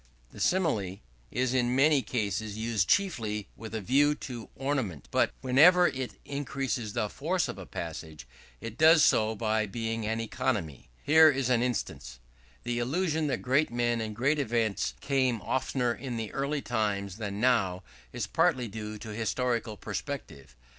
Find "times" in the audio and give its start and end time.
16.63-17.17